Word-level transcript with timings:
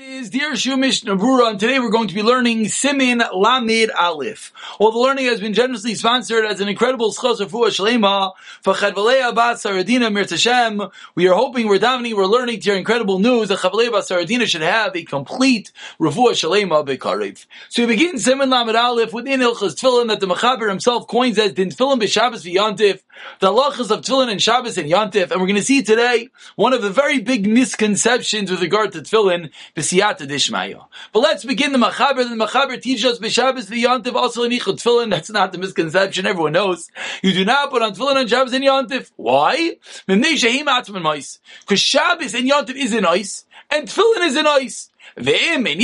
is 0.00 0.30
Dear 0.30 0.52
Shumish 0.52 1.02
Nabura, 1.02 1.50
and 1.50 1.58
today 1.58 1.80
we're 1.80 1.90
going 1.90 2.06
to 2.06 2.14
be 2.14 2.22
learning 2.22 2.68
Simin 2.68 3.18
Lamid 3.18 3.90
Aleph. 3.98 4.52
Well, 4.78 4.92
the 4.92 4.98
learning 4.98 5.26
has 5.26 5.40
been 5.40 5.54
generously 5.54 5.96
sponsored 5.96 6.44
as 6.44 6.60
an 6.60 6.68
incredible 6.68 7.12
schos 7.12 7.40
of 7.40 7.50
for 7.50 7.66
Chadvalei 7.68 9.32
Abat 9.32 9.56
Saradina 9.56 10.12
Mirtashem. 10.12 10.92
We 11.16 11.26
are 11.26 11.34
hoping, 11.34 11.66
we're 11.66 11.80
davening, 11.80 12.14
we're 12.14 12.26
learning 12.26 12.60
to 12.60 12.70
hear 12.70 12.78
incredible 12.78 13.18
news 13.18 13.48
that 13.48 13.58
Chadvalei 13.58 13.88
Abat 13.88 14.08
Saradina 14.08 14.46
should 14.46 14.60
have 14.60 14.94
a 14.94 15.02
complete 15.02 15.72
Refuah 15.98 16.30
Shalema 16.30 16.86
Bekarev. 16.86 17.44
So 17.68 17.82
we 17.82 17.96
begin 17.96 18.18
Simin 18.20 18.50
Lamid 18.50 18.76
Aleph 18.76 19.12
within 19.12 19.40
Ilchas 19.40 19.74
Tfilin 19.74 20.06
that 20.08 20.20
the 20.20 20.28
Mechaber 20.28 20.68
himself 20.68 21.08
coins 21.08 21.38
as 21.38 21.54
Din 21.54 21.70
Tfilin 21.70 22.00
B'Shabbos 22.00 22.46
V'Yantif, 22.46 23.00
the 23.40 23.48
halachas 23.52 23.90
of 23.90 24.02
Tfilin 24.02 24.30
and 24.30 24.40
Shabbos 24.40 24.78
and 24.78 24.88
Yantif, 24.88 25.32
and 25.32 25.40
we're 25.40 25.48
going 25.48 25.56
to 25.56 25.62
see 25.62 25.82
today 25.82 26.28
one 26.54 26.72
of 26.72 26.82
the 26.82 26.90
very 26.90 27.18
big 27.18 27.48
misconceptions 27.48 28.48
with 28.48 28.60
regard 28.60 28.92
to 28.92 29.00
Tfilin, 29.00 29.50
b'siyata 29.88 30.26
dishmaya. 30.26 30.86
But 31.12 31.20
let's 31.20 31.44
begin 31.44 31.72
the 31.72 31.78
machaber. 31.78 32.28
The 32.28 32.36
machaber 32.36 32.80
teaches 32.80 33.04
us 33.04 33.18
b'Shabbos 33.18 33.66
v'yantiv 33.66 34.14
also 34.14 34.42
in 34.42 34.52
ichud 34.52 34.82
tefillin. 34.82 35.10
That's 35.10 35.30
not 35.30 35.52
the 35.52 35.58
misconception. 35.58 36.26
Everyone 36.26 36.52
knows 36.52 36.90
you 37.22 37.32
do 37.32 37.44
not 37.44 37.70
put 37.70 37.82
on 37.82 37.94
tefillin 37.94 38.16
on 38.16 38.26
Shabbos 38.26 38.52
and 38.52 38.64
yantiv. 38.64 39.10
Why? 39.16 39.76
Because 40.06 41.80
Shabbos 41.80 42.34
and 42.34 42.50
yantiv 42.50 42.76
is 42.76 42.94
in 42.94 43.04
ice 43.04 43.44
and 43.70 43.88
tefillin 43.88 44.26
is 44.26 44.36
in 44.36 44.46
ice. 44.46 44.90
And 45.16 45.26
if 45.26 45.82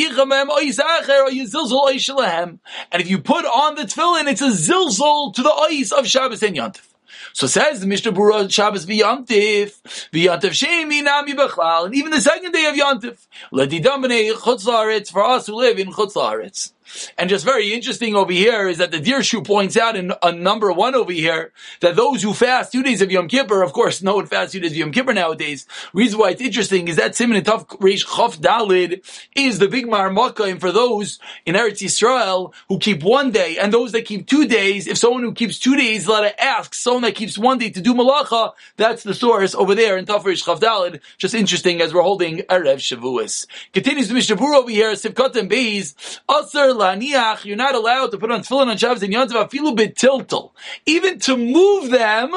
you 3.10 3.18
put 3.20 3.44
on 3.44 3.74
the 3.74 3.82
tefillin, 3.82 4.28
it's 4.28 4.42
a 4.42 4.50
zilzol 4.50 5.34
to 5.34 5.42
the 5.42 5.50
ice 5.50 5.90
of 5.92 6.06
Shabbos 6.06 6.42
and 6.42 6.56
yantiv. 6.56 6.93
So 7.32 7.46
says 7.46 7.80
the 7.80 7.86
Mishnah 7.86 8.12
Berurah 8.12 8.50
Shabbos 8.50 8.86
v'yantif, 8.86 9.80
v'yantif 10.12 10.50
shemi 10.50 11.02
nami 11.02 11.34
b'chlal, 11.34 11.86
and 11.86 11.94
even 11.94 12.10
the 12.10 12.20
second 12.20 12.52
day 12.52 12.66
of 12.66 12.74
yantif, 12.74 13.26
ledidam 13.52 14.04
b'nei 14.04 14.32
chutz 14.32 15.10
for 15.10 15.24
us 15.24 15.46
who 15.46 15.54
live 15.54 15.78
in 15.78 15.92
chutz 15.92 16.73
and 17.18 17.30
just 17.30 17.44
very 17.44 17.72
interesting 17.72 18.14
over 18.14 18.32
here 18.32 18.68
is 18.68 18.78
that 18.78 18.90
the 18.90 19.00
Dirshu 19.00 19.44
points 19.44 19.76
out 19.76 19.96
in 19.96 20.12
a 20.22 20.32
number 20.32 20.72
one 20.72 20.94
over 20.94 21.12
here 21.12 21.52
that 21.80 21.96
those 21.96 22.22
who 22.22 22.32
fast 22.32 22.72
two 22.72 22.82
days 22.82 23.00
of 23.02 23.10
Yom 23.10 23.28
Kippur, 23.28 23.62
of 23.62 23.72
course, 23.72 24.02
no 24.02 24.16
one 24.16 24.26
fasts 24.26 24.52
two 24.52 24.60
days 24.60 24.72
of 24.72 24.76
Yom 24.76 24.92
Kippur 24.92 25.12
nowadays. 25.12 25.66
Reason 25.92 26.18
why 26.18 26.30
it's 26.30 26.42
interesting 26.42 26.88
is 26.88 26.96
that 26.96 27.14
Simon 27.14 27.42
Tov 27.42 27.66
Reish 27.78 28.04
Chof 28.04 28.38
Dalid 28.38 29.02
is 29.34 29.58
the 29.58 29.68
big 29.68 29.86
marmaka 29.86 30.58
for 30.60 30.72
those 30.72 31.18
in 31.46 31.54
Eretz 31.54 31.82
Yisrael 31.82 32.52
who 32.68 32.78
keep 32.78 33.02
one 33.02 33.30
day 33.30 33.56
and 33.58 33.72
those 33.72 33.92
that 33.92 34.04
keep 34.04 34.26
two 34.26 34.46
days. 34.46 34.86
If 34.86 34.98
someone 34.98 35.22
who 35.22 35.32
keeps 35.32 35.58
two 35.58 35.76
days, 35.76 36.06
let 36.06 36.24
it 36.24 36.34
ask 36.38 36.74
someone 36.74 37.02
that 37.02 37.14
keeps 37.14 37.38
one 37.38 37.58
day 37.58 37.70
to 37.70 37.80
do 37.80 37.94
malacha. 37.94 38.52
That's 38.76 39.02
the 39.02 39.14
source 39.14 39.54
over 39.54 39.74
there 39.74 39.96
in 39.96 40.04
Tov 40.04 40.22
Reish 40.22 40.44
Chof 40.44 40.60
Dalid. 40.60 41.00
Just 41.18 41.34
interesting 41.34 41.80
as 41.80 41.94
we're 41.94 42.02
holding 42.02 42.38
Erev 42.38 42.76
Shavuos. 42.76 43.46
Continues 43.72 44.08
the 44.08 44.14
Mishnah 44.14 44.34
over 44.40 44.70
here, 44.70 44.92
Sivkot 44.92 45.36
and 45.36 45.50
Beis, 45.50 46.20
Aser 46.30 46.73
laniach, 46.74 47.44
you're 47.44 47.56
not 47.56 47.74
allowed 47.74 48.10
to 48.10 48.18
put 48.18 48.30
on 48.30 48.40
tefillin 48.40 48.68
on 48.68 48.76
Shabbos 48.76 49.02
and 49.02 49.12
Yontav 49.12 49.48
afilu 49.48 49.76
betiltel. 49.76 50.50
Even 50.86 51.18
to 51.20 51.36
move 51.36 51.90
them, 51.90 52.34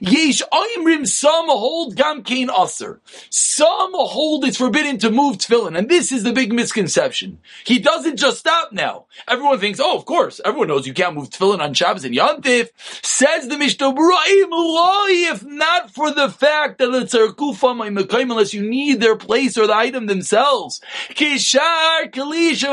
Yesh 0.00 0.42
Aimrim, 0.52 1.06
some 1.06 1.46
hold 1.46 1.96
Gamkein 1.96 2.48
Aser. 2.50 3.00
Some 3.30 3.92
hold 3.92 4.44
it's 4.44 4.56
forbidden 4.56 4.98
to 4.98 5.10
move 5.10 5.38
tefillin, 5.38 5.76
and 5.76 5.88
this 5.88 6.12
is 6.12 6.22
the 6.22 6.32
big 6.32 6.52
misconception. 6.52 7.38
He 7.64 7.78
doesn't 7.78 8.16
just 8.16 8.38
stop 8.38 8.72
now. 8.72 9.06
Everyone 9.28 9.58
thinks, 9.58 9.80
oh, 9.80 9.96
of 9.96 10.04
course, 10.04 10.40
everyone 10.44 10.68
knows 10.68 10.86
you 10.86 10.94
can't 10.94 11.14
move 11.14 11.30
tefillin 11.30 11.60
on 11.60 11.74
Shabbos 11.74 12.04
and 12.04 12.14
Yantif. 12.14 12.68
Says 13.02 13.48
the 13.48 13.58
Mishnah, 13.58 13.94
if 13.96 15.44
not 15.44 15.90
for 15.90 16.10
the 16.10 16.30
fact 16.30 16.78
that 16.78 16.94
it's 16.94 17.14
a 17.14 17.28
kufam 17.28 17.80
unless 18.30 18.54
you 18.54 18.62
need 18.62 19.00
their 19.00 19.16
place 19.16 19.58
or 19.58 19.66
the 19.66 19.76
item 19.76 20.06
themselves. 20.06 20.80
Kishar 21.10 22.10
kalisham 22.10 22.70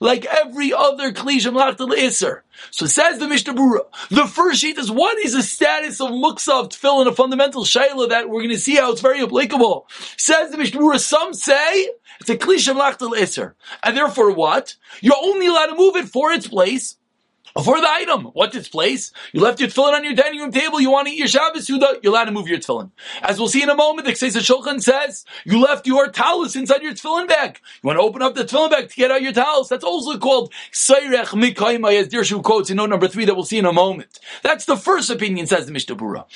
like 0.00 0.24
every 0.24 0.72
other 0.72 1.12
klisham 1.12 1.54
lachtel 1.54 1.92
So 2.70 2.86
says 2.86 3.18
the 3.18 3.28
Mishnah 3.28 3.54
Berurah, 3.54 3.86
the 4.10 4.26
first 4.26 4.60
sheet 4.60 4.78
is 4.78 4.90
what 4.90 5.18
is 5.18 5.32
the 5.32 5.42
status 5.42 6.00
of 6.00 6.10
muksa 6.10 6.52
of 6.52 6.68
tefillin, 6.68 7.06
a 7.06 7.14
fundamental 7.14 7.64
shayla 7.64 8.10
that 8.10 8.28
we're 8.28 8.40
going 8.40 8.50
to 8.50 8.58
see 8.58 8.76
how 8.76 8.92
it's 8.92 9.00
very 9.00 9.22
applicable. 9.22 9.88
Says 10.16 10.50
the 10.50 10.58
Mishnah, 10.58 10.80
Bura. 10.80 10.98
some 10.98 11.34
say 11.34 11.88
it's 12.20 12.30
a 12.30 12.36
klisha 12.36 12.74
mlachtel 12.74 13.16
iser. 13.16 13.56
And 13.82 13.96
therefore 13.96 14.32
what? 14.32 14.76
You're 15.00 15.14
only 15.20 15.46
allowed 15.46 15.66
to 15.66 15.76
move 15.76 15.96
it 15.96 16.08
for 16.08 16.32
its 16.32 16.46
place 16.46 16.96
for 17.62 17.80
the 17.80 17.88
item. 17.88 18.24
What's 18.24 18.56
its 18.56 18.68
place? 18.68 19.12
You 19.32 19.40
left 19.40 19.60
your 19.60 19.68
tefillin 19.68 19.94
on 19.94 20.04
your 20.04 20.14
dining 20.14 20.40
room 20.40 20.52
table. 20.52 20.80
You 20.80 20.90
want 20.90 21.08
to 21.08 21.12
eat 21.12 21.18
your 21.18 21.28
Shabbos 21.28 21.66
Suda. 21.66 21.98
You're 22.02 22.12
allowed 22.12 22.24
to 22.24 22.32
move 22.32 22.48
your 22.48 22.58
tefillin. 22.58 22.90
As 23.22 23.38
we'll 23.38 23.48
see 23.48 23.62
in 23.62 23.68
a 23.68 23.74
moment, 23.74 24.06
the 24.06 24.12
Ksesa 24.12 24.40
Shulchan 24.40 24.82
says 24.82 25.24
you 25.44 25.60
left 25.60 25.86
your 25.86 26.08
talus 26.08 26.56
inside 26.56 26.82
your 26.82 26.92
tefillin 26.92 27.28
bag. 27.28 27.60
You 27.82 27.88
want 27.88 27.98
to 27.98 28.02
open 28.02 28.22
up 28.22 28.34
the 28.34 28.44
tefillin 28.44 28.70
bag 28.70 28.88
to 28.88 28.96
get 28.96 29.10
out 29.10 29.22
your 29.22 29.32
talus. 29.32 29.68
That's 29.68 29.84
also 29.84 30.18
called 30.18 30.52
Sayrech 30.72 31.28
Mikaima, 31.28 31.92
as 31.98 32.08
Dirshu 32.08 32.42
quotes 32.42 32.70
in 32.70 32.76
note 32.76 32.90
number 32.90 33.08
three 33.08 33.24
that 33.24 33.34
we'll 33.34 33.44
see 33.44 33.58
in 33.58 33.66
a 33.66 33.72
moment. 33.72 34.18
That's 34.42 34.64
the 34.64 34.76
first 34.76 35.10
opinion, 35.10 35.46
says 35.46 35.66
the 35.66 35.72
Mishnah 35.72 35.96
Berurah. 35.96 36.26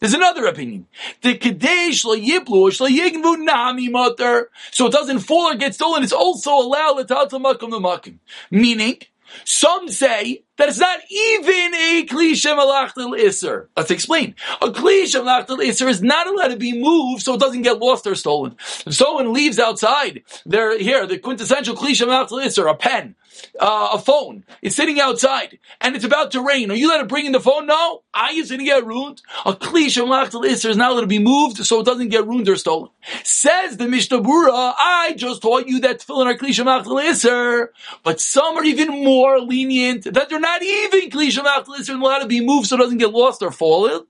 There's 0.00 0.14
another 0.14 0.46
opinion. 0.46 0.86
The 1.22 1.36
Kadesh 1.36 2.04
Yignu 2.04 3.44
Nami 3.44 3.88
Mutter. 3.88 4.50
So 4.70 4.86
it 4.86 4.92
doesn't 4.92 5.20
fall 5.20 5.52
or 5.52 5.54
get 5.54 5.74
stolen. 5.74 6.02
It's 6.02 6.12
also 6.12 6.52
allowed 6.52 6.94
to 6.98 7.04
the 7.04 7.38
Makim. 7.38 8.18
Meaning, 8.50 8.98
some 9.44 9.88
say 9.88 10.44
that 10.56 10.68
it's 10.68 10.78
not 10.78 11.00
even 11.10 11.74
a 11.74 12.06
klisha 12.06 12.56
malachtel 12.56 13.14
iser. 13.14 13.68
Let's 13.76 13.90
explain. 13.90 14.34
A 14.62 14.68
klisha 14.68 15.20
malachtel 15.24 15.60
iser 15.60 15.88
is 15.88 16.02
not 16.02 16.26
allowed 16.26 16.48
to 16.48 16.56
be 16.56 16.78
moved 16.78 17.22
so 17.22 17.34
it 17.34 17.40
doesn't 17.40 17.62
get 17.62 17.78
lost 17.78 18.06
or 18.06 18.14
stolen. 18.14 18.56
If 18.86 18.94
someone 18.94 19.32
leaves 19.32 19.58
outside, 19.58 20.22
they're 20.44 20.78
here, 20.78 21.06
the 21.06 21.18
quintessential 21.18 21.76
klisha 21.76 22.06
malachtel 22.06 22.40
iser, 22.40 22.66
a 22.66 22.74
pen, 22.74 23.14
uh, 23.60 23.90
a 23.94 23.98
phone, 23.98 24.44
it's 24.62 24.76
sitting 24.76 25.00
outside, 25.00 25.58
and 25.80 25.94
it's 25.94 26.04
about 26.04 26.30
to 26.32 26.40
rain. 26.40 26.70
Are 26.70 26.74
you 26.74 26.88
allowed 26.88 27.02
to 27.02 27.06
bring 27.06 27.26
in 27.26 27.32
the 27.32 27.40
phone? 27.40 27.66
No. 27.66 28.02
I 28.14 28.30
is 28.32 28.48
going 28.48 28.60
to 28.60 28.64
get 28.64 28.86
ruined. 28.86 29.20
A 29.44 29.52
klisha 29.52 30.06
malachtel 30.06 30.44
iser 30.44 30.70
is 30.70 30.76
not 30.76 30.92
allowed 30.92 31.02
to 31.02 31.06
be 31.06 31.18
moved 31.18 31.58
so 31.58 31.80
it 31.80 31.84
doesn't 31.86 32.08
get 32.08 32.26
ruined 32.26 32.48
or 32.48 32.56
stolen. 32.56 32.90
Says 33.24 33.76
the 33.76 33.86
Mishnah 33.86 34.20
Berurah, 34.20 34.74
I 34.78 35.14
just 35.16 35.42
taught 35.42 35.68
you 35.68 35.80
that 35.80 36.00
tefillin 36.00 36.26
are 36.26 36.38
klisha 36.38 36.64
malachtel 36.64 36.98
iser, 36.98 37.72
but 38.02 38.20
some 38.20 38.56
are 38.56 38.64
even 38.64 39.04
more 39.04 39.38
lenient 39.38 40.04
that 40.04 40.30
they're 40.30 40.40
not 40.46 40.62
even 40.62 41.10
klisha 41.10 41.42
machlis 41.44 41.90
are 41.90 41.94
allowed 41.94 42.20
to 42.20 42.26
be 42.26 42.40
moved 42.40 42.68
so 42.68 42.76
it 42.76 42.78
doesn't 42.78 42.98
get 42.98 43.12
lost 43.12 43.42
or 43.42 43.50
fallen. 43.50 44.06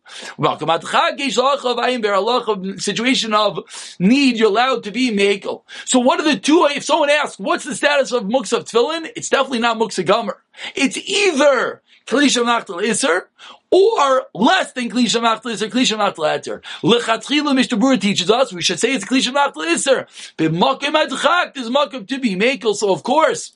Situation 2.78 3.34
of 3.34 3.96
need, 3.98 4.36
you're 4.36 4.48
allowed 4.48 4.84
to 4.84 4.90
be 4.90 5.10
mekel. 5.10 5.62
So 5.86 5.98
what 5.98 6.20
are 6.20 6.24
the 6.30 6.38
two? 6.38 6.68
If 6.70 6.84
someone 6.84 7.10
asks, 7.10 7.38
what's 7.38 7.64
the 7.64 7.74
status 7.74 8.12
of 8.12 8.24
muksa 8.24 8.58
of? 8.58 9.10
It's 9.16 9.30
definitely 9.30 9.60
not 9.60 9.78
muksa 9.78 10.04
gomer. 10.04 10.42
It's 10.74 10.98
either 10.98 11.82
klisha 12.06 12.44
machtel 12.44 12.80
iser 12.80 13.28
or 13.70 14.26
less 14.34 14.72
than 14.72 14.90
klisha 14.90 15.22
machtel 15.22 15.52
iser, 15.52 15.68
klisha 15.68 15.96
machtel 15.96 16.24
eter. 16.24 16.62
Lechatchila 16.82 17.54
Mishnah 17.54 17.78
Berurah 17.78 18.00
teaches 18.00 18.30
us 18.30 18.52
we 18.52 18.62
should 18.62 18.78
say 18.78 18.92
it's 18.92 19.04
klisha 19.06 19.32
machtel 19.32 19.62
iser. 19.62 20.06
But 20.36 20.52
makim 20.52 20.94
adchak, 21.02 21.54
there's 21.54 21.70
makim 21.70 22.06
to 22.08 22.18
be 22.18 22.36
mekel. 22.36 22.74
So 22.74 22.92
of 22.92 23.02
course. 23.02 23.55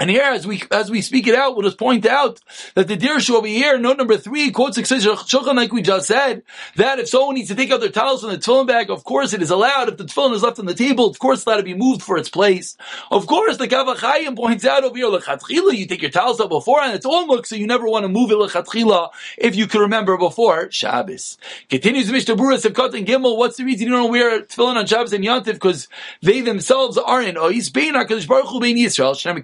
And 0.00 0.08
here, 0.08 0.22
as 0.22 0.46
we 0.46 0.62
as 0.70 0.90
we 0.90 1.02
speak 1.02 1.26
it 1.26 1.34
out, 1.34 1.54
we'll 1.54 1.66
just 1.66 1.76
point 1.76 2.06
out 2.06 2.40
that 2.74 2.88
the 2.88 2.96
dirshu 2.96 3.34
over 3.34 3.46
here, 3.46 3.76
note 3.76 3.98
number 3.98 4.16
three, 4.16 4.50
quotes 4.50 4.78
Shulchan 4.78 5.56
like 5.56 5.74
we 5.74 5.82
just 5.82 6.06
said, 6.06 6.42
that 6.76 6.98
if 6.98 7.10
someone 7.10 7.34
needs 7.34 7.48
to 7.48 7.54
take 7.54 7.70
out 7.70 7.80
their 7.80 7.90
towels 7.90 8.22
from 8.22 8.30
the 8.30 8.38
tefillin 8.38 8.66
bag, 8.66 8.88
of 8.88 9.04
course 9.04 9.34
it 9.34 9.42
is 9.42 9.50
allowed. 9.50 9.90
If 9.90 9.98
the 9.98 10.04
tefillin 10.04 10.32
is 10.32 10.42
left 10.42 10.58
on 10.58 10.64
the 10.64 10.72
table, 10.72 11.06
of 11.06 11.18
course 11.18 11.40
it's 11.40 11.46
allowed 11.46 11.58
to 11.58 11.64
be 11.64 11.74
moved 11.74 12.00
for 12.02 12.16
its 12.16 12.30
place. 12.30 12.78
Of 13.10 13.26
course, 13.26 13.58
the 13.58 13.68
Kaf 13.68 13.98
HaChaim 13.98 14.36
points 14.36 14.64
out 14.64 14.84
over 14.84 14.96
here, 14.96 15.06
lechatchila, 15.06 15.76
you 15.76 15.86
take 15.86 16.00
your 16.00 16.10
towels 16.10 16.40
out 16.40 16.48
before, 16.48 16.80
and 16.80 16.94
it's 16.94 17.04
all 17.04 17.26
muk, 17.26 17.44
so 17.44 17.54
you 17.54 17.66
never 17.66 17.86
want 17.86 18.04
to 18.04 18.08
move 18.08 18.30
it 18.30 18.38
lechatchila 18.38 19.10
if 19.36 19.54
you 19.54 19.66
can 19.66 19.82
remember 19.82 20.16
before 20.16 20.70
Shabbos. 20.70 21.36
Continues 21.68 22.10
Mishnah 22.10 22.36
Berurah 22.36 22.56
Sevkat 22.56 22.94
and 22.94 23.06
Gimel. 23.06 23.36
What's 23.36 23.58
the 23.58 23.64
reason 23.66 23.88
you 23.88 23.92
don't 23.92 24.10
wear 24.10 24.40
tefillin 24.40 24.76
on 24.76 24.86
Shabbos 24.86 25.12
and 25.12 25.22
Yantif? 25.22 25.52
Because 25.52 25.88
they 26.22 26.40
themselves 26.40 26.96
are 26.96 27.20
in 27.20 27.34
ois. 27.34 27.70
Bein 27.70 27.92
Hakadosh 27.92 28.26
Baruch 28.26 28.46
Hu 28.46 28.60
Bein 28.60 28.78
Yisrael. 28.78 29.14
Shem 29.18 29.36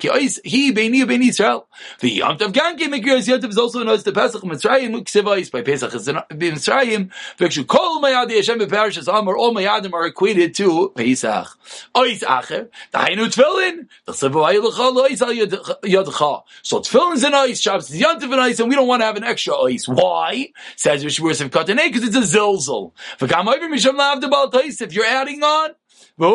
ois 0.47 0.51
he 0.51 0.73
beini 0.73 1.07
bein 1.07 1.23
Yisrael. 1.23 1.65
The 2.01 2.11
Yom 2.11 2.39
Tov 2.39 2.53
Ganke 2.53 2.83
Mekrios 2.83 3.29
Yom 3.29 3.41
Tov 3.41 3.51
is 3.51 3.59
also 3.59 3.83
known 3.83 3.95
as 3.95 4.05
the 4.05 4.13
Pesach 4.13 4.43
Mitzrayim 4.43 5.03
Ksivais 5.05 5.51
by 5.51 5.63
Pesach 5.63 5.91
Mitzrayim. 5.91 7.11
V'kshu 7.39 7.67
kol 7.67 8.01
mayadi 8.01 8.37
Hashem 8.37 8.61
beparashas 8.61 9.09
Amar 9.13 9.37
all 9.37 9.55
mayadim 9.55 9.93
are 9.93 10.07
equated 10.07 10.55
to 10.55 10.93
Pesach. 10.97 11.49
Ois 11.95 12.21
Acher 12.21 12.69
Dainu 12.93 13.27
Tefillin 13.27 13.89
the 14.05 14.13
Tzivay 14.13 14.61
Lecha 14.61 14.95
Lois 14.95 15.23
Al 15.23 15.33
Yodcha. 15.33 16.43
So 16.63 16.81
Tefillin's 16.81 17.25
an 17.25 17.33
ois, 17.33 17.61
Shabbos 17.61 17.91
is 17.91 18.01
Yom 18.01 18.21
Tov 18.21 18.33
an 18.33 18.51
ois, 18.51 18.61
and 18.61 18.69
we 18.69 18.75
don't 18.75 18.89
want 18.89 19.03
to 19.03 19.07
have 19.07 19.17
an 19.17 19.25
extra 19.25 19.55
ois. 19.55 19.89
Why? 19.89 20.49
Says 20.77 21.05
Rishmur 21.05 21.35
Sev 21.35 21.51
Katanei 21.51 21.93
because 21.93 22.05
it's 22.05 22.17
a 22.17 22.39
zilzal. 22.39 22.93
V'kam 23.19 23.53
over 23.53 23.69
Misham 23.69 23.97
Lav 23.97 24.21
Debal 24.21 24.81
If 24.81 24.93
you're 24.93 25.05
adding 25.05 25.43
on. 25.43 25.71
It's 26.19 26.29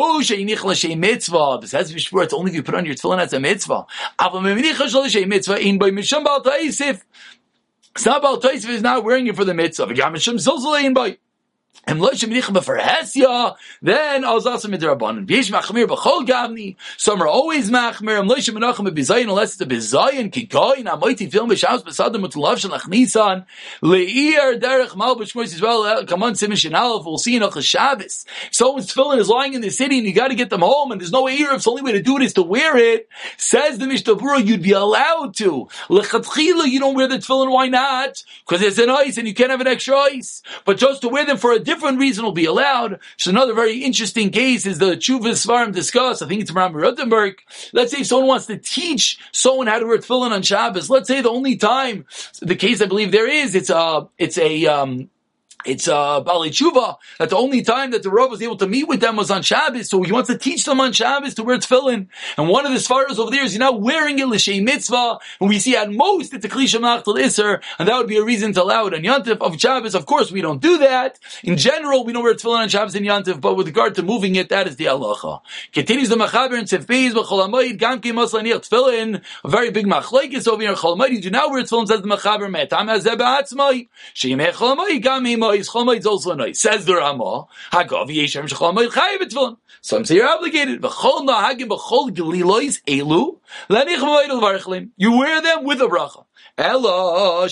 only 2.34 2.52
if 2.52 2.56
you 2.56 2.64
put 2.64 2.76
on 2.76 2.86
your 2.86 2.96
tefillin 2.96 3.20
as 3.20 3.34
a 3.34 3.40
mitzvah. 3.40 3.86
It's 7.94 8.06
not 8.06 8.20
about 8.20 8.42
Taisif 8.42 8.70
is 8.70 8.82
not 8.82 9.04
wearing 9.04 9.28
it 9.28 9.36
for 9.36 9.44
the 9.44 9.54
mitzvah. 9.54 9.94
Then 11.88 11.98
alzasa 14.24 14.68
midrabanan. 14.68 15.26
V'yesh 15.26 15.52
machmir 15.52 15.88
b'chol 15.88 16.28
gavni. 16.28 16.76
Some 16.98 17.22
are 17.22 17.28
always 17.28 17.72
machmir. 17.72 18.20
And 18.20 18.30
loish 18.30 18.50
menachem 18.54 18.88
b'bizayin 18.88 19.24
unless 19.24 19.54
it's 19.54 19.62
a 19.62 19.66
bizayin 19.66 20.32
kigoyin 20.32 20.86
amoiti 20.86 21.32
film 21.32 21.50
b'shavs 21.50 21.84
b'sadam 21.84 22.24
utulav 22.24 22.58
shalach 22.58 22.88
nisan 22.88 23.46
leir 23.82 24.60
derech 24.60 24.96
mal 24.96 25.16
b'shmois 25.16 25.54
as 25.54 25.62
well. 25.62 25.82
Uh, 25.84 26.06
come 26.06 26.22
on, 26.24 26.36
simin 26.36 26.56
shenalef. 26.56 27.04
We'll 27.04 27.18
see 27.18 27.36
in 27.36 27.42
Achas 27.42 27.64
Shabbos. 27.64 28.26
Someone's 28.52 28.94
tefillin 28.94 29.18
is 29.18 29.28
lying 29.28 29.54
in 29.56 29.62
the 29.62 29.72
city 29.72 29.98
and 29.98 30.08
you 30.08 30.14
got 30.14 30.28
to 30.28 30.36
get 30.36 30.52
them 30.52 30.62
home, 30.62 30.92
and 30.92 31.02
there's 31.02 31.12
no 31.12 31.28
ear. 31.28 31.52
If 31.54 31.64
the 31.64 31.72
only 31.72 31.82
way 31.82 31.94
to 31.94 32.02
do 32.02 32.18
it 32.18 32.24
is 32.24 32.34
to 32.34 32.44
wear 32.44 32.78
it. 32.78 33.10
Says 33.38 33.80
the 33.80 33.88
Mishnah 33.88 34.40
you'd 34.40 34.62
be 34.62 34.74
allowed 34.74 35.36
to. 35.38 35.68
Lechatchila, 35.90 36.68
you 36.68 36.80
don't 36.80 36.96
wear 36.96 37.08
the 37.08 37.18
tefillin. 37.18 37.52
Why 37.52 37.68
not? 37.68 38.24
Because 38.46 38.62
it's 38.62 38.78
an 38.78 38.90
ice 38.90 39.18
and 39.18 39.28
you 39.28 39.34
can't 39.34 39.50
have 39.50 39.62
an 39.62 39.68
extra 39.68 39.98
ice. 39.98 40.44
But 40.64 40.78
just 40.78 41.02
to 41.02 41.10
wear 41.10 41.26
them 41.26 41.38
for 41.38 41.52
a 41.54 41.60
different 41.62 42.00
reason 42.00 42.24
will 42.26 42.32
be 42.32 42.46
allowed. 42.46 43.00
So 43.18 43.30
another 43.30 43.54
very 43.54 43.84
interesting 43.84 44.30
case 44.32 44.66
is 44.66 44.80
the 44.80 44.98
Chuvah 44.98 45.34
Svarim 45.34 45.74
discuss. 45.74 46.22
I 46.22 46.28
think 46.28 46.42
it's 46.42 46.52
Ram 46.52 46.74
Rothenberg. 46.74 47.36
Let's 47.74 47.92
say 47.92 48.02
if 48.02 48.08
someone 48.08 48.28
wants 48.28 48.48
to 48.48 48.58
teach 48.58 49.20
someone 49.32 49.68
how 49.68 49.80
to 49.80 49.86
wear 49.86 49.98
tefillin 49.98 50.32
on 50.32 50.42
Shabbos. 50.42 50.90
Let's 50.90 51.08
say 51.08 51.22
the 51.22 51.30
only 51.30 51.56
time, 51.56 52.06
the 52.42 52.56
case 52.56 52.82
I 52.82 52.86
believe 52.86 53.12
there 53.12 53.30
is, 53.30 53.56
it's 53.56 53.70
a, 53.70 54.08
it's 54.18 54.38
a, 54.38 54.66
um, 54.68 55.10
it's 55.66 55.88
uh, 55.88 56.22
Bali 56.22 56.50
Tshuva, 56.50 56.98
that 57.20 57.30
the 57.30 57.38
only 57.38 57.62
time 57.62 57.92
that 57.92 58.04
the 58.04 58.10
Rav 58.10 58.30
was 58.30 58.42
able 58.42 58.58
to 58.58 58.68
meet 58.68 58.88
with 58.88 59.00
them 59.00 59.16
was 59.16 59.30
on 59.30 59.42
Shabbos, 59.42 59.90
so 59.90 60.02
he 60.02 60.12
wants 60.12 60.30
to 60.30 60.38
teach 60.38 60.66
them 60.66 60.80
on 60.80 60.94
Shabbos 60.94 61.36
to 61.36 61.44
wear 61.44 61.58
tefillin. 61.58 62.08
And 62.38 62.50
one 62.50 62.66
of 62.66 62.72
the 62.72 62.80
svaras 62.80 63.18
over 63.20 63.32
there 63.32 63.44
is 63.44 63.54
you're 63.54 63.60
not 63.60 63.82
wearing 63.82 64.20
it 64.20 64.28
l'shei 64.28 64.64
mitzvah, 64.64 65.20
and 65.40 65.50
we 65.50 65.60
see 65.60 65.76
at 65.76 65.92
most 65.92 66.34
it's 66.34 66.46
a 66.46 66.50
klisha 66.50 66.80
machtal 66.80 67.20
iser, 67.20 67.62
and 67.80 67.88
that 67.88 67.98
would 67.98 68.08
be 68.08 68.18
a 68.18 68.24
reason 68.24 68.54
to 68.54 68.64
allow 68.64 68.88
it 68.88 68.94
on 68.94 69.02
Yantif 69.02 69.38
of 69.42 69.60
Shabbos. 69.60 69.96
Of 69.96 70.06
course, 70.06 70.32
we 70.32 70.42
don't 70.42 70.62
do 70.62 70.78
that. 70.80 71.20
In 71.44 71.58
general, 71.58 72.04
we 72.06 72.14
don't 72.14 72.24
wear 72.24 72.34
tefillin 72.34 72.60
on 72.60 72.70
Shabbos 72.70 72.96
and 72.96 73.06
Yantif, 73.06 73.40
but 73.40 73.56
with 73.56 73.68
regard 73.68 73.96
to 73.96 74.04
moving 74.04 74.36
it, 74.36 74.50
that 74.50 74.68
is 74.68 74.76
the 74.76 74.86
halacha. 74.86 75.42
Continues 75.74 76.10
the 76.10 76.16
machaber 76.16 76.58
and 76.58 76.68
sefeiz 76.68 77.12
b'cholamayid 77.12 77.78
gam 77.78 78.02
ki 78.02 78.12
maslaniach 78.12 78.68
tefillin, 78.68 79.22
a 79.44 79.50
very 79.50 79.72
big 79.72 79.86
machlekes 79.86 80.48
over 80.48 80.62
here. 80.62 80.74
Cholamayid, 80.74 81.12
you 81.12 81.22
do 81.22 81.30
not 81.30 81.52
wear 81.52 81.64
tefillin, 81.64 81.88
says 81.88 82.02
the 82.02 82.08
machaber, 82.08 82.50
metam 82.50 82.88
hazeh 82.88 83.16
ba'atzmai, 83.16 83.88
cholamayid 84.16 85.02
gam 85.02 85.22
is 85.58 85.70
Chol 85.70 86.06
also 86.06 86.36
a. 86.36 86.56
Says 86.56 86.86
the 86.86 86.94
Hagav 87.72 88.08
Yeshem 88.10 88.48
Chayiv. 88.48 89.58
Some 89.82 90.06
say 90.06 90.16
you're 90.16 90.28
obligated. 90.28 90.82
V'chol 90.82 91.28
Nahagim 91.28 91.68
B'chol 91.70 92.12
Gelilois 92.12 92.82
Elu 92.84 93.38
Lenich. 93.70 94.90
You 94.98 95.18
wear 95.18 95.42
them 95.42 95.64
with 95.64 95.82
a 95.82 95.86
bracha. 95.86 96.26
So 96.58 97.48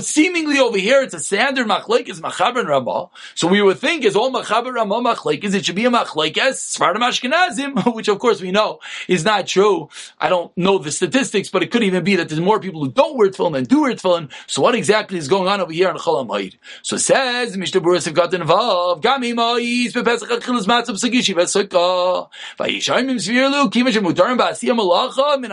seemingly 0.00 0.58
over 0.58 0.78
here 0.78 1.02
it's 1.02 1.14
a 1.14 1.20
standard 1.20 1.66
machlek 1.66 2.08
is 2.08 2.22
and 2.22 2.68
Ramah. 2.68 3.10
So 3.34 3.48
we 3.48 3.60
would 3.60 3.78
think 3.78 4.04
is 4.04 4.16
all 4.16 4.32
machaber 4.32 4.72
Ramah 4.72 5.14
machlek 5.14 5.44
is 5.44 5.54
it 5.54 5.66
should 5.66 5.76
be 5.76 5.84
a 5.84 5.90
machlek 5.90 6.38
as 6.38 6.58
Sfardim 6.58 6.98
Ashkenazim, 6.98 7.94
which 7.94 8.08
of 8.08 8.18
course 8.18 8.40
we 8.40 8.50
know 8.50 8.80
is 9.08 9.24
not 9.24 9.46
true. 9.46 9.88
I 10.18 10.28
don't 10.28 10.56
know 10.56 10.78
the 10.78 10.90
statistics, 10.90 11.50
but 11.50 11.62
it 11.62 11.70
could 11.70 11.82
even 11.82 12.02
be 12.02 12.16
that 12.16 12.28
there's 12.28 12.40
more 12.40 12.58
people 12.58 12.82
who 12.82 12.90
don't 12.90 13.16
wear 13.16 13.28
tefillin 13.28 13.52
than 13.52 13.64
do 13.64 13.82
wear 13.82 13.92
tefillin. 13.92 14.30
So 14.46 14.62
what 14.62 14.74
exactly 14.74 15.18
is 15.18 15.28
going 15.28 15.48
on 15.48 15.60
over 15.60 15.72
here 15.72 15.90
in 15.90 15.96
Cholam 15.96 16.34
Haid? 16.34 16.58
So 16.82 16.96
it 16.96 17.00
says 17.00 17.56
Mishnah 17.56 17.80
Berurah 17.80 18.04
have 18.04 18.14
got 18.14 18.32
involved. 18.32 19.04
Gami 19.04 19.34
ma'is 19.34 19.92
bepesach 19.92 20.28
achilas 20.28 20.66
matzah 20.66 20.90
b'sagishi 20.90 21.34
v'sukkah 21.34 22.28
v'yishayim 22.58 23.16
svirlu 23.16 23.70
kimash 23.70 23.98
mutarim 23.98 24.38
ba'asiyah 24.62 24.76
malacha 24.76 25.40
min 25.40 25.50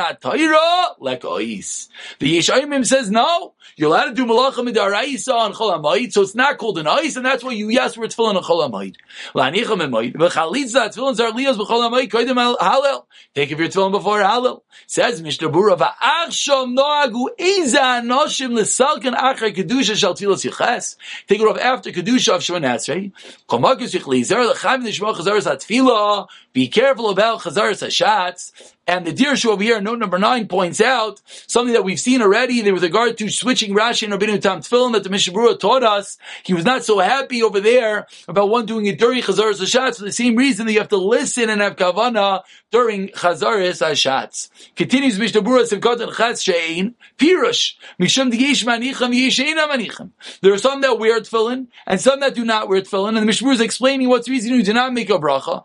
lekois. 1.01 1.89
The 2.19 2.37
Yeshayimim 2.37 2.85
says 2.85 3.09
no. 3.09 3.53
You're 3.75 3.89
allowed 3.89 4.05
to 4.05 4.13
do 4.13 4.25
malacha 4.25 4.67
midaraisa 4.67 5.33
on 5.33 5.53
cholamayit, 5.53 6.11
so 6.11 6.21
it's 6.21 6.35
not 6.35 6.57
called 6.57 6.77
an 6.79 6.87
ice, 6.87 7.15
and 7.15 7.25
that's 7.25 7.43
why 7.43 7.51
you 7.51 7.69
yes 7.69 7.97
we're 7.97 8.07
tefillin 8.07 8.35
on 8.35 8.43
cholamayit. 8.43 8.95
Lanicha 9.33 9.77
memayit 9.77 10.13
v'chalitza 10.13 10.89
tefillin 10.89 11.15
zarliyos 11.15 11.57
b'cholamayit 11.57 12.09
koydem 12.09 12.57
halel. 12.57 13.05
Take 13.35 13.51
of 13.51 13.59
your 13.59 13.69
tefillin 13.69 13.91
before 13.91 14.19
halel. 14.19 14.61
Says 14.87 15.21
Mishnah 15.21 15.49
Berurah 15.49 15.77
va'achshom 15.77 16.77
noagu 16.77 17.27
eza 17.37 17.79
anoshim 17.79 18.53
l'salkan 18.53 19.13
achar 19.13 19.55
kedusha 19.55 19.95
shal 19.95 20.13
tefillos 20.13 20.49
yiches. 20.49 20.97
Take 21.27 21.39
it 21.39 21.47
off 21.47 21.57
after 21.57 21.91
kedusha 21.91 22.35
of 22.35 22.41
Shemon 22.41 22.65
Esrei. 22.65 23.11
Komakus 23.47 23.95
nishmo 23.95 25.15
chazaras 25.15 25.49
atfilah. 25.49 26.27
Be 26.51 26.67
careful 26.67 27.09
about 27.09 27.41
chazaras 27.41 27.85
hashatz. 27.85 28.51
And 28.89 29.05
the 29.05 29.13
Dirshu 29.13 29.51
over 29.51 29.61
here, 29.61 29.79
note 29.79 29.99
number 29.99 30.17
nine, 30.17 30.47
points 30.47 30.81
out 30.81 31.21
something 31.45 31.73
that 31.73 31.83
we've 31.83 31.99
seen 31.99 32.23
already 32.23 32.71
with 32.71 32.81
regard 32.81 33.19
to 33.19 33.29
switching 33.29 33.75
Rashi 33.75 34.11
and 34.11 34.19
Rabbeinu 34.19 34.41
Tam 34.41 34.61
Tefillin 34.61 34.93
that 34.93 35.03
the 35.03 35.11
Mishnah 35.11 35.57
taught 35.57 35.83
us. 35.83 36.17
He 36.41 36.55
was 36.55 36.65
not 36.65 36.83
so 36.83 36.97
happy 36.97 37.43
over 37.43 37.59
there 37.59 38.07
about 38.27 38.49
one 38.49 38.65
doing 38.65 38.87
it 38.87 38.97
during 38.97 39.21
Chazaras 39.21 39.61
Hashatz 39.61 39.99
for 39.99 40.05
the 40.05 40.11
same 40.11 40.35
reason 40.35 40.65
that 40.65 40.73
you 40.73 40.79
have 40.79 40.87
to 40.87 40.97
listen 40.97 41.51
and 41.51 41.61
have 41.61 41.75
kavana 41.75 42.41
during 42.71 43.09
Chazaras 43.09 43.85
Hashatz. 43.87 44.49
Continues 44.75 45.19
Mishnah 45.19 45.43
Berurah 45.43 45.71
Sivkot 45.71 46.01
and 46.01 46.11
Shein, 46.11 46.95
Pirush, 47.19 47.75
Mishum 48.01 48.31
Diyesh 48.31 48.65
Manicham 48.65 49.13
Yesheina 49.13 49.69
Manicham. 49.69 50.09
There 50.41 50.51
are 50.51 50.57
some 50.57 50.81
that 50.81 50.97
wear 50.97 51.19
tefillin 51.19 51.67
and 51.85 52.01
some 52.01 52.21
that 52.21 52.33
do 52.33 52.43
not 52.43 52.67
wear 52.67 52.81
tefillin, 52.81 53.09
and 53.09 53.17
the 53.17 53.25
Mishnah 53.27 53.51
is 53.51 53.61
explaining 53.61 54.09
what's 54.09 54.25
the 54.25 54.31
reason 54.31 54.51
you 54.55 54.63
do 54.63 54.73
not 54.73 54.93
make 54.93 55.11
a 55.11 55.19
bracha. 55.19 55.63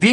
So 0.00 0.06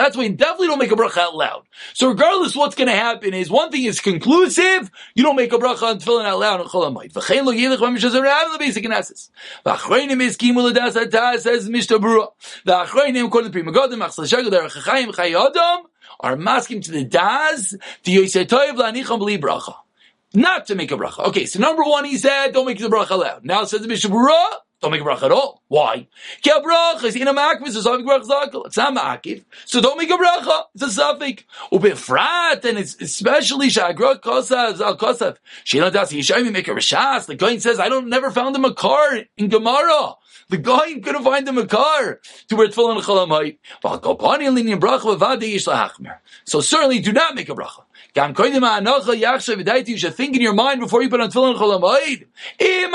that's 0.00 0.16
why 0.16 0.24
you 0.24 0.32
definitely 0.32 0.66
don't 0.66 0.78
make 0.78 0.92
a 0.92 0.96
bracha 0.96 1.18
out 1.18 1.36
loud. 1.36 1.62
So 1.94 2.08
regardless 2.08 2.56
what's 2.56 2.74
going 2.74 2.88
to 2.88 2.94
happen 2.94 3.32
is 3.32 3.48
one 3.48 3.70
thing 3.70 3.84
is 3.84 4.00
conclusive, 4.00 4.90
you 5.14 5.22
don't 5.22 5.36
make 5.36 5.52
a 5.52 5.58
bracha 5.58 5.84
on 5.84 6.00
tefillin 6.00 6.24
out 6.24 6.40
loud 6.40 6.60
on 6.60 6.66
chol 6.66 6.82
the 6.82 6.90
are 16.20 16.36
masking 16.36 16.80
to 16.80 16.90
the 16.90 17.04
das, 17.04 17.70
to 17.70 18.10
Yosei 18.10 18.46
Toiv 18.46 18.76
la'anicham 18.76 19.20
b'li 19.20 19.38
bracha. 19.38 19.74
Not 20.34 20.66
to 20.66 20.74
make 20.74 20.90
a 20.90 20.96
bracha. 20.96 21.26
Okay, 21.28 21.46
so 21.46 21.60
number 21.60 21.82
one 21.82 22.04
he 22.04 22.18
said, 22.18 22.52
don't 22.52 22.66
make 22.66 22.78
the 22.78 22.88
bracha 22.88 23.18
loud. 23.18 23.44
Now 23.44 23.64
says 23.64 23.80
the 23.80 23.88
Mishnah 23.88 24.10
Berurah, 24.10 24.46
don't 24.80 24.90
make 24.90 25.00
a 25.00 25.04
bracha 25.04 25.22
at 25.24 25.32
all. 25.32 25.62
Why? 25.68 26.06
It's 26.44 26.46
not 28.76 28.94
ma'akiv. 28.94 29.44
So 29.64 29.80
don't 29.80 29.96
make 29.98 30.10
a 30.10 30.14
bracha. 30.14 30.64
It's 30.74 30.82
a 30.84 30.90
suffix. 30.90 31.44
Ubefrat, 31.72 32.64
and 32.64 32.78
it's 32.78 33.00
especially 33.00 33.68
shagra 33.68 34.20
kosav, 34.20 34.76
zal 34.76 34.96
kosav. 34.96 35.38
Shina 35.64 35.90
das 35.90 36.12
yishayim 36.12 36.52
make 36.52 36.68
a 36.68 36.72
rishas. 36.72 37.26
The 37.26 37.36
guy 37.36 37.56
says, 37.56 37.80
I 37.80 37.88
don't, 37.88 38.08
never 38.08 38.30
found 38.30 38.54
him 38.54 38.66
a 38.66 38.74
car 38.74 39.20
in 39.36 39.48
Gemara. 39.48 40.14
The 40.48 40.58
guy 40.58 40.94
couldn't 41.00 41.24
find 41.24 41.48
him 41.48 41.58
a 41.58 41.66
car 41.66 42.20
to 42.48 42.56
wear 42.56 42.68
tefillin 42.68 43.02
chalamite. 43.02 43.58
So 46.44 46.60
certainly 46.60 47.00
do 47.00 47.12
not 47.12 47.34
make 47.34 47.48
a 47.48 47.54
bracha. 47.54 47.82
You 49.88 49.96
should 49.98 50.14
think 50.14 50.36
in 50.36 50.40
your 50.40 50.54
mind 50.54 50.80
before 50.80 51.02
you 51.02 51.10
put 51.10 51.20
on 51.20 51.30
tefillin 51.30 51.56
chol 51.56 51.78
ha'moed. 51.78 52.26
Im. 52.58 52.92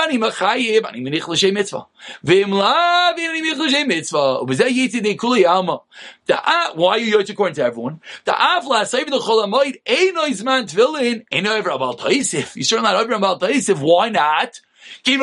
Why 6.76 6.92
are 6.92 6.98
you 6.98 7.18
yotz 7.18 7.30
according 7.30 7.56
to 7.56 7.64
everyone? 7.64 8.02
The 8.26 8.32
avla 8.32 8.86
saving 8.88 9.12
the 9.12 9.20
chol 9.20 9.44
ha'moed, 9.44 9.76
eino 9.86 10.26
izman 10.28 10.74
tefillin, 10.74 11.26
eino 11.32 11.58
ever 11.58 11.70
abal 11.70 12.00
ta'isif. 12.00 12.56
You're 12.56 12.64
certainly 12.64 12.92
not 12.92 13.04
over 13.04 13.14
abal 13.14 13.40
ta'isif. 13.40 13.80
Why 13.80 14.10
not? 14.10 14.62
She's 15.04 15.18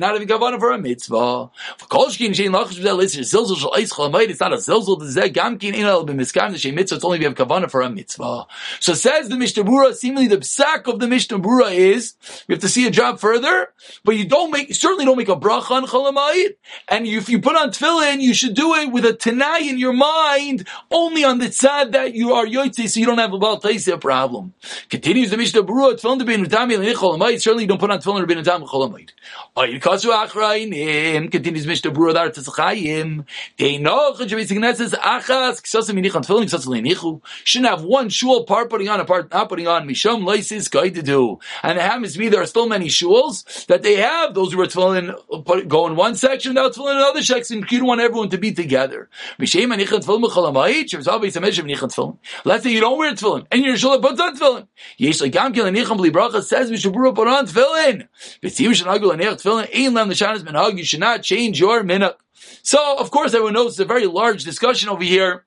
not 0.00 0.12
having 0.12 0.28
kavanah 0.28 0.58
for 0.60 0.70
a 0.70 0.78
mitzvah. 0.78 1.50
For 1.78 1.86
kol 1.88 2.06
kolshkin 2.06 2.30
shein 2.30 2.52
lachish 2.52 2.78
b'zel 2.78 2.96
lister 2.96 3.20
zilzul 3.20 3.56
shal 3.56 3.72
eis 3.76 3.92
chalamayit. 3.92 4.30
It's 4.30 4.40
not 4.40 4.52
a 4.52 4.56
zilzul 4.56 4.98
to 4.98 5.04
zeh 5.04 5.32
gamkin 5.32 5.74
in 5.74 5.84
el 5.84 6.06
b'miskam 6.06 6.52
the 6.52 6.58
shein 6.58 6.74
mitzvah. 6.74 6.96
It's 6.96 7.04
only 7.04 7.20
you 7.20 7.24
have 7.26 7.34
kavanah 7.34 7.70
for 7.70 7.80
a 7.80 7.90
mitzvah. 7.90 8.46
So 8.80 8.94
says 8.94 9.28
the 9.28 9.36
Mishnah 9.36 9.64
Berurah. 9.64 9.94
Seemingly 9.94 10.28
the 10.28 10.38
psak 10.38 10.86
of 10.86 11.00
the 11.00 11.08
Mishnah 11.08 11.38
Berurah 11.38 11.74
is 11.74 12.14
we 12.48 12.54
have 12.54 12.62
to 12.62 12.68
see 12.68 12.86
a 12.86 12.90
job 12.90 13.18
further, 13.18 13.72
but 14.04 14.16
you 14.16 14.26
don't 14.26 14.50
make 14.50 14.74
certainly 14.74 15.04
don't 15.04 15.18
make 15.18 15.28
a 15.28 15.36
bracha 15.36 15.70
on 15.72 15.86
chalamayit. 15.86 16.56
And 16.88 17.06
if 17.06 17.28
you 17.28 17.40
put 17.40 17.56
on 17.56 17.70
tefillin, 17.70 18.20
you 18.20 18.34
should 18.34 18.54
do 18.54 18.74
it 18.74 18.92
with 18.92 19.04
a 19.04 19.12
tanai 19.14 19.68
in 19.68 19.78
your 19.78 19.92
mind 19.92 20.66
only 20.90 21.24
on 21.24 21.38
the 21.38 21.46
tzad 21.46 21.92
that 21.92 22.14
you 22.14 22.32
are 22.32 22.46
yotzei, 22.46 22.88
so 22.88 23.00
you 23.00 23.06
don't 23.06 23.18
have 23.18 23.32
a 23.32 23.38
bal 23.38 23.58
problem. 23.98 24.54
Continues 24.88 25.30
the 25.30 25.36
Mishnah 25.36 25.62
Berurah. 25.62 25.94
Tefillin 25.94 26.18
to 26.18 26.24
be 26.24 26.34
in 26.34 26.42
Cholamayit, 27.22 27.40
certainly 27.42 27.64
you 27.64 27.68
don't 27.68 27.78
put 27.78 27.90
on 27.90 27.98
tefillin 27.98 28.24
Rabbeinu 28.24 28.44
Tam 28.44 28.62
Cholamayit. 28.62 29.10
Oy 29.56 29.78
kasu 29.78 30.10
achrayim, 30.10 31.30
continues 31.30 31.66
Mishnah 31.66 31.90
Berurah 31.90 32.14
Dar 32.14 32.30
Tzachayim, 32.30 33.24
they 33.58 33.78
know 33.78 34.12
Chajavis 34.12 34.50
Knesses 34.50 34.90
achas, 34.90 35.60
ksasim 35.60 35.98
yinichan 36.00 36.24
tefillin, 36.24 36.44
ksasim 36.44 36.68
leinichu, 36.68 37.20
shouldn't 37.44 37.70
have 37.70 37.82
one 37.82 38.08
shul 38.08 38.44
part 38.44 38.70
putting 38.70 38.88
on, 38.88 39.00
a 39.00 39.04
part 39.04 39.30
not 39.30 39.48
putting 39.48 39.68
on, 39.68 39.88
misham 39.88 40.22
leisis 40.22 41.04
do. 41.04 41.38
And 41.62 41.78
it 41.78 41.82
happens 41.82 42.12
to 42.14 42.18
be 42.18 42.28
there 42.28 42.42
are 42.42 42.46
still 42.46 42.68
many 42.68 42.86
shuls 42.86 43.66
that 43.66 43.82
they 43.82 43.96
have, 43.96 44.34
those 44.34 44.52
who 44.52 44.60
are 44.60 44.66
tefillin, 44.66 45.68
go 45.68 45.86
in 45.86 45.96
one 45.96 46.14
section, 46.14 46.54
now 46.54 46.68
tefillin 46.68 46.92
in 46.92 46.96
another 46.98 47.22
section, 47.22 47.64
you 47.70 47.78
don't 47.78 47.86
want 47.86 48.00
everyone 48.00 48.30
to 48.30 48.38
be 48.38 48.52
together. 48.52 49.08
Mishem 49.38 49.74
anichan 49.74 50.00
tefillin 50.00 50.30
Cholamayit, 50.30 50.84
Shavs 50.84 51.08
Avi 51.08 51.28
Sameshim 51.28 51.70
Nichan 51.70 51.92
tefillin. 51.92 52.18
Let's 52.44 52.64
say 52.64 52.70
you 52.72 52.80
don't 52.80 52.98
wear 52.98 53.12
tefillin, 53.12 53.46
and 53.50 53.64
your 53.64 53.76
shul 53.76 53.98
puts 54.00 54.20
on 54.20 54.36
tefillin. 54.36 54.66
Yesh 54.96 55.20
like 55.20 55.32
Gam 55.32 55.52
Kil 55.52 55.66
Nichan 55.66 55.96
Bli 55.96 56.10
Bracha 56.10 56.42
says 56.42 56.70
we 56.70 56.76
should 57.12 57.16
put 57.16 57.28
on 57.28 57.46
tefillin. 57.46 58.08
Tefillin, 58.42 60.78
you 60.78 60.84
should 60.84 61.00
not 61.00 61.22
change 61.22 61.60
your 61.60 61.82
minhag. 61.82 62.14
So, 62.62 62.96
of 62.98 63.10
course, 63.10 63.34
everyone 63.34 63.54
knows 63.54 63.72
it's 63.72 63.80
a 63.80 63.84
very 63.84 64.06
large 64.06 64.44
discussion 64.44 64.88
over 64.88 65.04
here. 65.04 65.44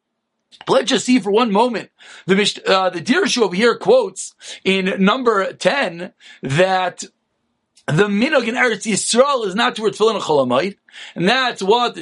But 0.66 0.74
let's 0.74 0.90
just 0.90 1.06
see 1.06 1.20
for 1.20 1.32
one 1.32 1.52
moment. 1.52 1.90
The, 2.28 2.62
uh, 2.66 2.90
the 2.90 3.02
Dirshu 3.02 3.42
over 3.42 3.56
here 3.56 3.76
quotes 3.76 4.36
in 4.64 5.04
number 5.04 5.52
10 5.52 6.14
that 6.44 7.04
the 7.88 8.08
minog 8.08 8.48
in 8.48 8.56
Eretz 8.56 8.90
Yisrael 8.90 9.46
is 9.46 9.56
not 9.56 9.76
to 9.76 9.84
wear 9.84 9.92
tefillin 9.92 10.22
cholamayit, 10.22 10.78
and 11.16 11.28
that's 11.28 11.62
what 11.62 11.96
the, 11.96 12.02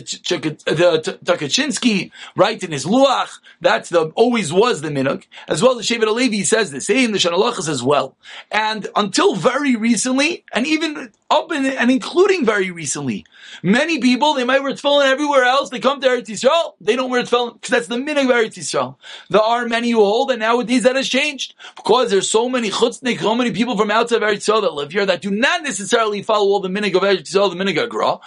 the 1.22 2.12
writes 2.36 2.64
in 2.64 2.72
his 2.72 2.86
luach. 2.86 3.30
That's 3.62 3.90
the 3.90 4.08
always 4.16 4.52
was 4.52 4.82
the 4.82 4.90
minog, 4.90 5.26
as 5.48 5.62
well 5.62 5.80
as 5.80 5.88
Shevet 5.88 6.04
HaLevi 6.04 6.46
says 6.46 6.70
eh, 6.70 6.78
the 6.78 6.82
same. 6.82 7.12
The 7.12 7.18
Shanalachas 7.18 7.70
as 7.70 7.84
well, 7.84 8.16
and 8.52 8.88
until 8.96 9.36
very 9.36 9.76
recently, 9.76 10.44
and 10.54 10.68
even 10.68 11.12
up 11.30 11.52
in, 11.52 11.66
and 11.66 11.90
including 11.90 12.46
very 12.46 12.72
recently, 12.72 13.26
many 13.62 14.00
people 14.00 14.34
they 14.34 14.44
might 14.44 14.62
wear 14.62 14.74
tefillin 14.74 15.06
everywhere 15.06 15.44
else. 15.44 15.70
They 15.70 15.80
come 15.80 16.00
to 16.02 16.08
Eretz 16.08 16.28
Yisrael, 16.28 16.74
they 16.80 16.96
don't 16.96 17.10
wear 17.10 17.24
tefillin 17.24 17.54
because 17.54 17.70
that's 17.70 17.88
the 17.88 17.96
minog 17.96 18.26
of 18.26 18.36
Eretz 18.36 18.58
Yisrael. 18.58 18.96
There 19.30 19.42
are 19.42 19.68
many 19.68 19.92
who 19.92 20.04
hold, 20.04 20.32
and 20.32 20.40
nowadays 20.40 20.84
that 20.84 20.96
has 20.96 21.10
changed 21.10 21.56
because 21.76 22.12
there's 22.12 22.30
so 22.30 22.50
many 22.50 22.70
chutznik, 22.70 23.20
so 23.20 23.36
many 23.36 23.52
people 23.52 23.78
from 23.78 23.92
outside 23.92 24.22
Eretz 24.22 24.48
Yisrael 24.48 24.62
that 24.62 24.74
live 24.74 24.92
here 24.92 25.06
that 25.06 25.22
do 25.22 25.32
not 25.32 25.64
necessarily 25.64 26.22
follow 26.22 26.48
all 26.48 26.60
the 26.60 26.70
minog 26.70 26.96
of 26.96 27.04
Eretz 27.04 27.24
Yisrael, 27.24 27.50
the 27.50 27.64
minog 27.64 27.84
of 27.84 27.90
Gra, 27.90 28.20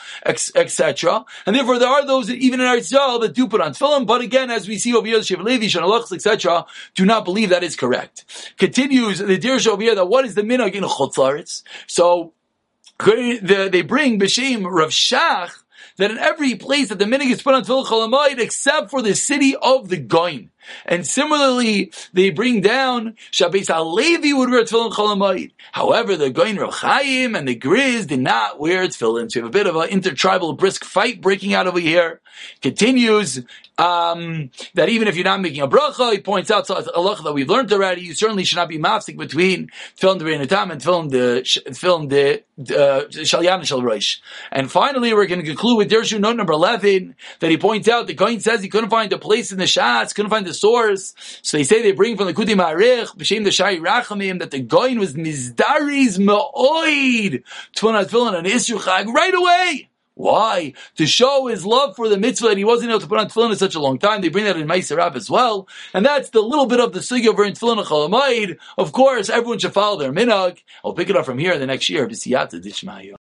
etc. 0.57 1.25
And 1.45 1.55
therefore, 1.55 1.79
there 1.79 1.89
are 1.89 2.05
those 2.07 2.27
that 2.29 2.37
even 2.39 2.61
in 2.61 2.67
Eretz 2.67 2.93
Yisrael 2.93 3.21
that 3.21 3.35
do 3.35 3.47
put 3.47 3.61
on 3.61 3.73
tefillin, 3.73 4.07
but 4.07 4.21
again, 4.21 4.51
as 4.51 4.67
we 4.67 4.79
see 4.79 4.95
over 4.95 5.07
here, 5.07 5.19
the 5.19 5.25
Shev 5.25 5.43
Levi, 5.43 5.67
Shanalachs, 5.67 6.13
etc., 6.13 6.67
do 6.95 7.05
not 7.05 7.25
believe 7.25 7.51
that 7.51 7.63
is 7.63 7.77
correct. 7.77 8.25
Continues 8.59 9.19
the 9.19 9.39
Dirsh 9.39 9.67
over 9.67 9.83
here 9.83 9.95
that 9.95 10.07
what 10.07 10.25
is 10.25 10.35
the 10.35 10.43
minog 10.43 10.73
in 10.73 10.85
Chutz 10.85 11.63
So 11.87 12.33
they 12.99 13.83
bring 13.83 14.19
B'Shem 14.19 14.65
Rav 14.65 14.91
Shach 14.91 15.51
that 15.99 16.11
in 16.11 16.19
every 16.19 16.55
place 16.55 16.89
that 16.89 16.99
the 16.99 17.05
minig 17.05 17.31
is 17.31 17.43
put 17.43 17.55
on 17.55 17.65
tefillin 17.65 18.39
except 18.39 18.91
for 18.91 19.03
the 19.03 19.15
city 19.15 19.55
of 19.57 19.89
the 19.89 19.99
Goin. 19.99 20.51
And 20.85 21.07
similarly, 21.07 21.93
they 22.13 22.31
bring 22.31 22.61
down 22.61 23.17
Shabbos 23.31 23.67
Alevi 23.67 24.37
would 24.37 24.51
wear 24.51 24.65
tefillin 24.65 24.93
cholamayit. 24.93 25.53
However, 25.73 26.17
the 26.17 26.31
Goin 26.31 26.59
Rav 26.59 26.83
and 26.85 27.49
the 27.49 27.57
Grizz 27.57 28.07
did 28.07 28.21
not 28.21 28.59
wear 28.59 28.87
tefillin. 28.87 29.31
So 29.31 29.41
you 29.41 29.45
have 29.45 29.51
a 29.51 29.59
bit 29.59 29.67
of 29.67 29.77
an 29.77 29.89
intertribal 29.89 30.53
brisk 30.55 30.85
fight 30.85 31.21
breaking 31.21 31.55
out 31.55 31.67
over 31.67 31.81
here. 31.81 32.21
Continues 32.61 33.43
um, 33.79 34.51
that 34.75 34.89
even 34.91 35.09
if 35.09 35.17
you're 35.17 35.25
not 35.25 35.41
making 35.41 35.63
a 35.63 35.69
bracha, 35.69 36.13
he 36.13 36.19
points 36.19 36.51
out 36.51 36.67
halacha 36.67 37.25
that 37.25 37.33
we've 37.33 37.49
learned 37.49 37.73
already. 37.73 38.03
You 38.03 38.15
certainly 38.15 38.45
should 38.45 38.57
not 38.57 38.69
be 38.69 38.79
mafsik 38.79 39.17
between 39.17 39.71
tefillin 39.99 40.19
the 40.19 40.47
tam 40.47 40.71
and 40.71 40.81
tefillin 40.81 41.11
the 41.11 41.43
tefillin 41.45 42.09
the 42.11 42.43
shalyan 42.59 43.55
and 43.55 43.63
shalroish. 43.65 44.21
And 44.51 44.71
finally, 44.71 45.15
we're 45.15 45.27
going 45.27 45.41
to 45.41 45.47
conclude 45.47 45.79
with 45.79 45.91
Dirshu 45.91 46.21
note 46.21 46.37
number 46.37 46.53
eleven 46.53 47.17
that 47.41 47.51
he 47.51 47.57
points 47.57 47.89
out 47.89 48.07
the 48.07 48.15
Kohen 48.15 48.41
says 48.41 48.63
he 48.63 48.69
couldn't 48.69 48.91
find 48.91 49.13
a 49.13 49.19
place 49.19 49.53
in 49.53 49.59
the 49.59 49.65
Shas, 49.65 50.15
couldn't 50.15 50.31
find 50.31 50.47
the 50.47 50.55
source. 50.57 51.15
So 51.43 51.57
they 51.57 51.65
say 51.65 51.83
they 51.83 51.93
bring 51.93 52.17
from 52.17 52.27
the 52.27 52.35
Kuti 52.35 52.55
Ma'arich 52.55 53.17
b'shem 53.17 53.45
the 53.45 53.51
Shai 53.51 53.77
Rachamim 53.77 54.41
that 54.41 54.51
the 54.51 54.63
Kohen 54.63 54.99
was 54.99 55.15
nizdaris 55.15 56.19
ma'oid 56.19 57.43
tefillin 57.75 58.05
tefillin 58.05 58.39
and 58.39 58.47
Isru 58.47 58.79
Chag 58.79 59.07
right 59.07 59.35
away. 59.35 59.91
Why? 60.15 60.73
To 60.97 61.07
show 61.07 61.47
his 61.47 61.67
love 61.67 61.95
for 61.95 62.09
the 62.09 62.17
mitzvah 62.17 62.49
that 62.49 62.57
he 62.57 62.65
wasn't 62.65 62.89
able 62.89 63.01
to 63.01 63.07
put 63.07 63.19
on 63.19 63.29
tefillin 63.29 63.51
in 63.51 63.57
such 63.57 63.75
a 63.75 63.81
long 63.81 63.99
time. 63.99 64.23
They 64.23 64.31
bring 64.31 64.47
that 64.47 64.57
in 64.57 64.67
Meiser 64.67 64.99
as 65.15 65.29
well. 65.29 65.69
And 65.93 66.07
that's 66.07 66.31
the 66.31 66.41
little 66.41 66.65
bit 66.65 66.81
of 66.81 66.95
the 66.95 67.01
sugya 67.01 67.29
over 67.29 67.45
in 67.45 67.53
tefillin 67.53 67.85
chalamayid. 67.85 68.57
Of 68.79 68.93
course, 68.93 69.29
everyone 69.29 69.59
should 69.59 69.75
follow 69.75 69.99
their 69.99 70.13
minhag. 70.13 70.63
I'll 70.83 70.95
pick 70.95 71.11
it 71.11 71.17
up 71.17 71.27
from 71.27 71.37
here 71.37 71.59
the 71.59 71.67
next 71.67 71.91
year. 71.91 72.09